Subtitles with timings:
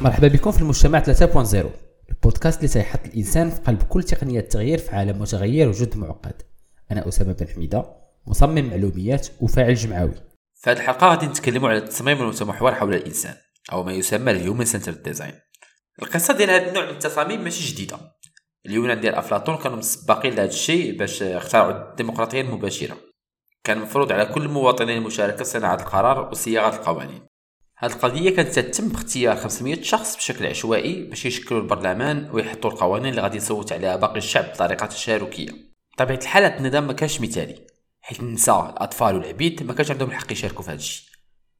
[0.00, 1.66] مرحبا بكم في المجتمع 3.0
[2.08, 6.42] البودكاست اللي سيحط الإنسان في قلب كل تقنية التغيير في عالم متغير وجد معقد.
[6.90, 7.84] أنا أسامة بن حميدة
[8.26, 10.14] مصمم معلوميات وفاعل جمعوي.
[10.54, 13.34] في هذه الحلقة غادي نتكلموا على التصميم المتمحور حول الإنسان
[13.72, 15.34] أو ما يسمى ال human-centred design.
[16.02, 17.98] القصة ديال هذا النوع من التصاميم ماشي جديدة.
[18.66, 22.96] اليونان ديال أفلاطون كانوا مسبقين لهذا الشيء باش اخترعوا الديمقراطية المباشرة.
[23.64, 27.28] كان مفروض على كل المواطنين المشاركة في صناعة القرار وصياغة القوانين.
[27.80, 33.22] هذه القضية كانت تتم باختيار 500 شخص بشكل عشوائي باش يشكلوا البرلمان ويحطوا القوانين اللي
[33.22, 35.50] غادي يصوت عليها باقي الشعب بطريقة تشاركية.
[35.94, 37.58] بطبيعة الحال هذا النظام ما كانش مثالي
[38.00, 40.82] حيث النساء الأطفال والعبيد ما كانش عندهم الحق يشاركوا في هذا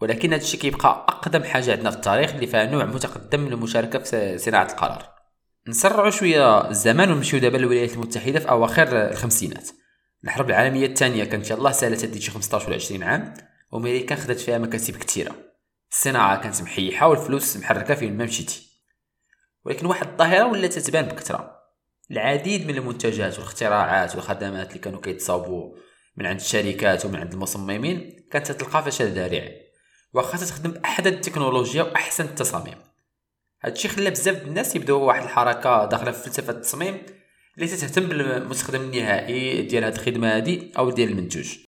[0.00, 3.98] ولكن هذا الشيء كيبقى أقدم حاجة عندنا في التاريخ اللي فيها نوع متقدم من المشاركة
[3.98, 5.08] في صناعة القرار.
[5.68, 9.68] نسرعوا شوية الزمان ونمشيو دابا للولايات المتحدة في أواخر الخمسينات.
[10.24, 13.34] الحرب العالمية الثانية كانت يلاه سالت هذه شي 15 ولا 20 عام
[13.72, 15.51] وأمريكا خدت فيها مكاسب كثيرة.
[15.92, 18.68] الصناعة كانت محيحة والفلوس محركة فين ما مشيتي.
[19.64, 21.62] ولكن واحد الظاهرة ولات تتبان بكثرة.
[22.10, 25.76] العديد من المنتجات والاختراعات والخدمات اللي كانوا كيتصاوبوا
[26.16, 29.48] من عند الشركات ومن عند المصممين كانت تلقى فشل ذريع.
[30.14, 32.78] واخا تخدم باحدث التكنولوجيا وأحسن التصاميم.
[33.62, 37.02] هادشي خلى بزاف الناس يبداو واحد الحركة داخله في فلسفة التصميم
[37.58, 41.58] اللي تهتم بالمستخدم النهائي ديال هاد الخدمة هادي أو ديال المنتوج.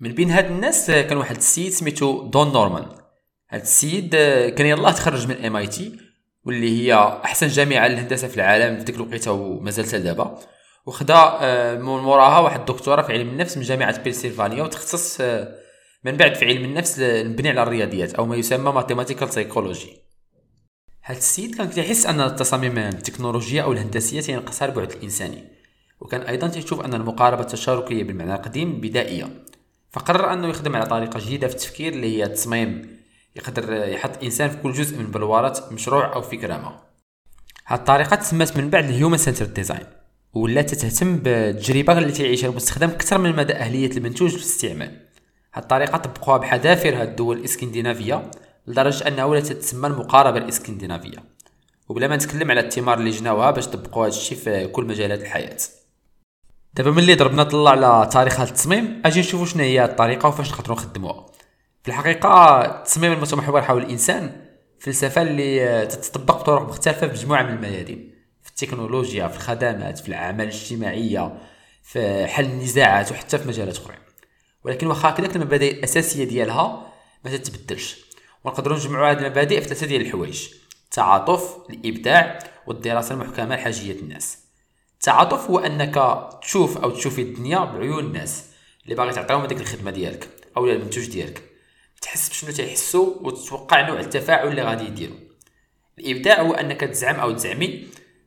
[0.00, 3.05] من بين هاد الناس كان واحد السيد سميتو دون نورمان.
[3.50, 4.10] هاد السيد
[4.56, 5.98] كان يلاه تخرج من MIT
[6.44, 6.94] واللي هي
[7.24, 10.38] أحسن جامعة للهندسة في العالم في ديك الوقيتة ومازال حتى دابا.
[10.86, 11.38] وخدا
[11.76, 15.20] من موراها واحد الدكتوراه في علم النفس من جامعة بنسلفانيا وتخصص
[16.04, 20.06] من بعد في علم النفس مبني على الرياضيات أو ما يسمى mathematical psychology
[21.04, 25.44] هاد السيد كان كيحس أن التصاميم التكنولوجية أو الهندسية تينقصها البعد الإنساني.
[26.00, 29.28] وكان أيضا تيشوف أن المقاربة التشاركية بالمعنى القديم بدائية.
[29.90, 32.95] فقرر أنه يخدم على طريقة جديدة في التفكير اللي هي التصميم
[33.36, 36.80] يقدر يحط إنسان في كل جزء من بلوره مشروع أو فكرة ما.
[37.66, 39.86] هاد الطريقة تسمات من بعد ال human-centred design
[40.34, 45.00] ولات تهتم بالتجربة اللي تعيشها المستخدم أكثر من مدى أهلية المنتوج في الاستعمال.
[45.54, 48.30] هاد الطريقة طبقوها بحذافير هاد الدول الإسكندنافية
[48.66, 51.18] لدرجة أنها ولات تسمى المقاربة الإسكندنافية.
[51.88, 55.56] وبلا ما نتكلم على الثمار اللي جناوها باش طبقوا هذا الشيء في كل مجالات الحياة.
[56.74, 60.76] دابا ملي ضربنا طلع على تاريخ هذا التصميم أجي نشوفوا شنو هي الطريقة وفاش نقدروا
[60.76, 61.26] نخدموها.
[61.86, 64.44] في الحقيقة التصميم المتمحور حول الإنسان
[64.78, 71.38] فلسفة اللي تتطبق بطرق مختلفة بمجموعه من الميادين في التكنولوجيا في الخدمات في الأعمال الاجتماعية
[71.82, 73.96] في حل النزاعات وحتى في مجالات أخرى
[74.64, 76.92] ولكن واخا هكذاك المبادئ الأساسية ديالها
[77.24, 77.96] ما تتبدلش.
[78.44, 80.48] ونقدروا نجمعوا هذه المبادئ في ثلاثة ديال الحوايج
[80.84, 84.38] التعاطف الإبداع والدراسة المحكمة لحاجية الناس.
[84.94, 88.44] التعاطف هو أنك تشوف أو تشوفي الدنيا بعيون الناس
[88.84, 91.45] اللي باغي تعطيهم هذيك الخدمة ديالك أو المنتوج ديالك.
[92.06, 95.16] تحس بشنو تيحسوا وتتوقع نوع التفاعل اللي غادي يديروا
[95.98, 97.86] الإبداع هو انك تزعم أو تزعمي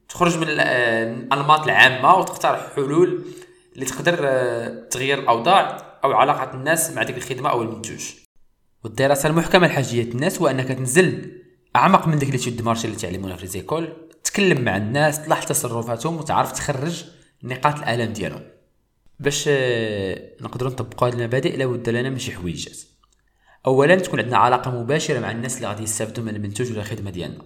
[0.10, 3.26] تخرج من الأنماط العامة وتقترح حلول
[3.76, 4.16] اللي تقدر
[4.92, 8.12] تغير الأوضاع أو علاقة الناس مع ديك الخدمة أو المنتوج.
[8.84, 11.42] والدراسة المحكمة لحاجية الناس هو أنك تنزل
[11.76, 13.94] أعمق من ديك l'étude de marché اللي تعلمونا في les écoles
[14.24, 17.06] تكلم مع الناس تلاحظ تصرفاتهم وتعرف تخرج
[17.44, 18.44] نقاط الألم ديالهم.
[19.20, 19.50] باش
[20.42, 22.78] نقدروا نطبقوا هذه المبادئ لابد لنا من شي حويجات.
[23.66, 27.46] اولا تكون عندنا علاقة مباشرة مع الناس اللي غادي يستافدوا من المنتوج ولا الخدمة ديالنا.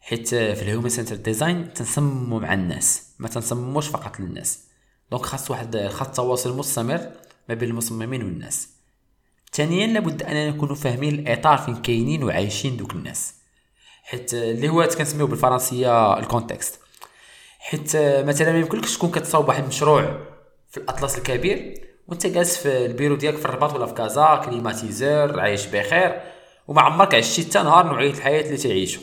[0.00, 4.64] حيت في ال human-centred design تنصمموا مع الناس ما تنصمموش فقط للناس.
[5.10, 7.10] donc خاص واحد خط تواصل مستمر
[7.48, 8.68] ما بين المصممين والناس.
[9.52, 13.34] ثانيا لابد أننا نكونوا فاهمين الإطار فين كاينين وعايشين دوك الناس.
[14.02, 16.80] حيت اللي هو كنسميو بالفرنسية le contexte
[17.58, 20.20] حيت مثلا ما يمكنلكش تكون كتصاوب واحد المشروع
[20.70, 25.66] في الأطلس الكبير وانت جالس في البيرو ديالك في الرباط ولا في كازا climatiseur عايش
[25.66, 26.20] بخير
[26.68, 29.00] وما عمرك عشتي حتى نهار نوعيه الحياة اللي تعيشو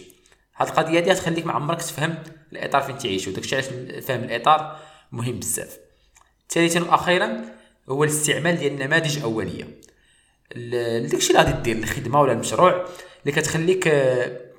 [0.56, 2.16] هاد القضية دي تخليك ما عمرك تفهم
[2.54, 3.66] الإطار فين تعيشو داكشي علاش
[4.06, 4.76] فهم الإطار
[5.12, 5.78] مهم بزاف.
[6.50, 7.42] ثالثا وأخيرا
[7.90, 9.64] هو الاستعمال ديال نماذج اوليه
[11.00, 12.86] داكشي اللي غادي دير الخدمة ولا المشروع
[13.26, 13.84] اللي كتخليك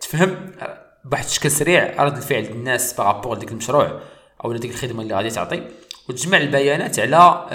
[0.01, 0.53] تفهم
[1.05, 4.01] بواحد الشكل سريع رد الفعل ديال الناس par rapport ديك المشروع
[4.45, 5.63] أو ديك الخدمة اللي غادي تعطي
[6.09, 7.47] وتجمع البيانات على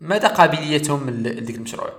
[0.00, 1.92] مدى قابليتهم لديك المشروع؟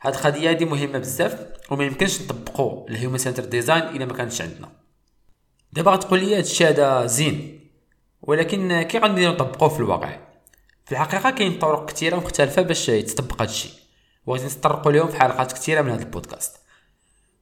[0.00, 4.72] هاد القضية هادي مهمة بزاف وما يمكنش نطبقوا ال human-centered design إلا ما عندنا.
[5.72, 7.60] دابا غتقول لي هادشي هذا زين
[8.22, 10.18] ولكن كي غنديرو نطبقوه في الواقع؟
[10.84, 13.68] في الحقيقة كاين طرق كثيرة مختلفة باش يتطبق هادشي
[14.26, 16.56] وغادي نتطرقوا لهم في حلقات كثيرة من هذا البودكاست.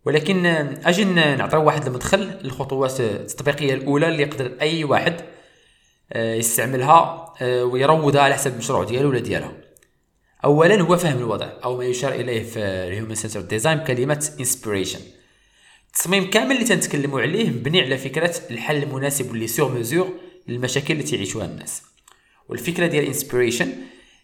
[0.04, 0.46] ولكن
[0.84, 5.20] أجي نعطيو واحد المدخل للخطوات التطبيقية الأولى اللي يقدر أي واحد
[6.16, 9.52] يستعملها ويروضها على حسب المشروع ديالو ولا ديالها.
[10.44, 15.00] اولا هو فهم الوضع أو ما يشار إليه في ال human-centered design بكلمه inspiration
[15.86, 20.14] التصميم كامل اللي تنتكلموا عليه مبني على فكرة الحل المناسب واللي sur mesure
[20.48, 21.82] للمشاكل اللي تعيشوها الناس.
[22.48, 23.72] والفكرة ديال ال inspiration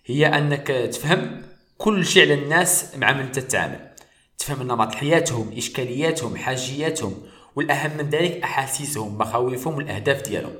[0.06, 1.43] هي أنك تفهم
[1.78, 3.90] كل شيء على الناس مع من تتعامل.
[4.38, 7.23] تفهم نمط حياتهم إشكالياتهم حاجياتهم
[7.56, 10.55] والأهم من ذلك أحاسيسهم مخاوفهم والأهداف ديالهم.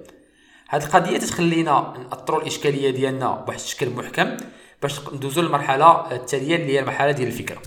[0.69, 4.37] هذه القضية تخلينا نأطروا الإشكالية ديالنا بواحد الشكل محكم
[4.83, 7.63] باش ندوزو للمرحلة التالية اللي هي المرحلة ديال الفكرة.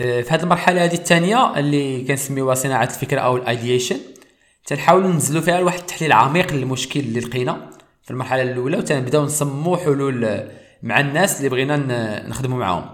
[0.00, 3.96] آه، في هذه المرحلة هذه الثانية اللي كنسميوها صناعة الفكرة أو ال ideation
[4.66, 7.70] تنحاولوا ننزلوا فيها واحد التحليل عميق للمشكل اللي لقينا
[8.02, 10.44] في المرحلة الأولى وتنبداو نصمموا حلول
[10.82, 11.76] مع الناس اللي بغينا
[12.28, 12.84] نخدموا معاهم.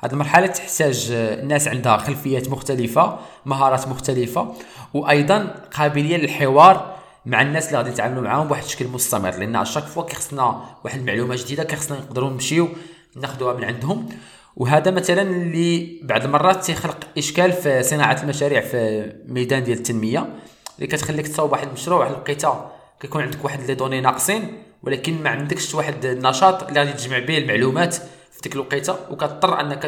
[0.00, 4.54] هذه المرحلة تحتاج الناس عندها خلفيات مختلفة مهارات مختلفة
[4.94, 5.38] وأيضا
[5.74, 10.02] قابلية للحوار مع الناس اللي غادي نتعاملوا معاهم بواحد الشكل مستمر لأن à chaque fois
[10.02, 12.68] كيخصنا واحد المعلومة جديدة كيخصنا نقدروا نمشيو
[13.16, 14.08] ناخذوها من عندهم.
[14.56, 20.28] وهذا مثلا اللي بعض المرات تيخلق إشكال في صناعة المشاريع في ميدان ديال التنمية
[20.76, 22.70] اللي كتخليك تصاوب واحد المشروع واحد الوقيته
[23.00, 27.38] كيكون عندك واحد لي دوني ناقصين ولكن ما عندكش واحد النشاط اللي غادي تجمع به
[27.38, 27.94] المعلومات
[28.32, 29.82] في ديك الوقيتة وكتضطر أنك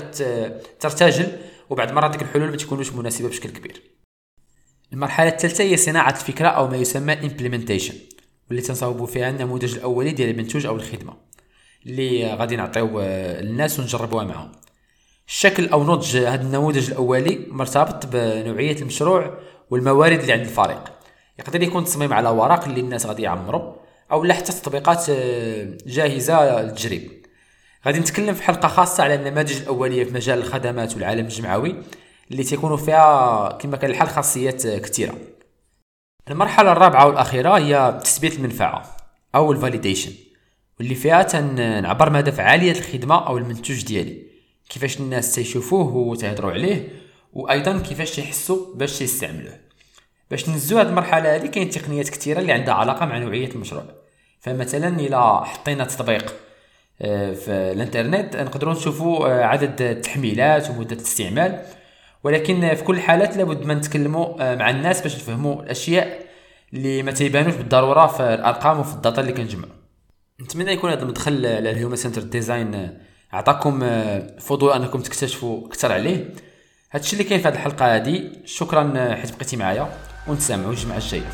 [0.80, 1.38] ترتجل.
[1.70, 3.82] وبعد مرات ديك الحلول ما تكونوش مناسبة بشكل كبير.
[4.92, 7.94] المرحلة الثالثة هي صناعة الفكرة أو ما يسمى implementation
[8.48, 11.16] واللي تنصاوبوا فيها النموذج الأولي ديال المنتوج أو الخدمة.
[11.86, 13.00] اللي غادي نعطيو
[13.40, 14.52] للناس ونجربوها معاهم.
[15.28, 19.38] الشكل أو نضج هذا النموذج الأولي مرتبط بنوعية المشروع
[19.70, 20.92] والموارد اللي عند الفريق.
[21.38, 23.74] يقدر يكون تصميم على ورق اللي الناس غادي يعمروا
[24.12, 27.24] أو لا حتى تطبيقات آه، جاهزة للتجريب.
[27.86, 31.74] غادي نتكلم في حلقة خاصة على النماذج الأولية في مجال الخدمات والعالم الجمعوي
[32.30, 35.14] اللي تيكونوا فيها كما كان الحال خاصيات كثيره
[36.30, 38.96] المرحلة الرابعة والأخيرة هي تثبيت المنفعة
[39.34, 40.12] أو الفاليديشن
[40.78, 44.22] واللي فيها تنعبر مدى فعاليه الخدمة أو المنتوج ديالي.
[44.68, 46.88] كيفاش الناس تيشوفوه وتهضروا عليه
[47.32, 49.64] وأيضا كيفاش يحسوا باش يستعملوه
[50.30, 53.84] باش نزو هذه المرحلة هذه كاين تقنيات كثيرة اللي عندها علاقة مع نوعية المشروع.
[54.40, 56.34] فمثلا إلى حطينا تطبيق
[57.02, 61.62] آه، في الإنترنت نقدروا نشوفوا آه، عدد التحميلات ومدة الاستعمال.
[62.24, 66.26] ولكن في كل الحالات لابد ما نتكلموا آه، مع الناس باش نفهموا الأشياء
[66.72, 69.83] اللي ما تيبانوش بالضرورة في الأرقام وفي ال data اللي كنجمعوا.
[70.40, 72.98] نتمنى يكون هذا المدخل على ال human-centered design
[73.34, 73.80] اعطاكم
[74.38, 76.34] فضول أنكم تكتشفوا أكثر عليه.
[76.92, 79.98] هادشي اللي كاين في هذه الحلقة هذه شكرا حيت بقيتي معايا
[80.28, 81.30] ونتسامعوا الجمعة الجاية.